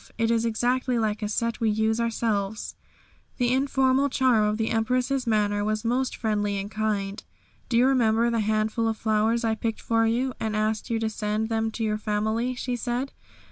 [0.17, 2.73] It is exactly like a set we use ourselves."
[3.37, 7.23] The informal charm of the Empress's manner was most friendly and kind.
[7.69, 11.09] "Do you remember the handful of flowers I picked for you, and asked you to
[11.11, 13.11] send them to your family?" she said.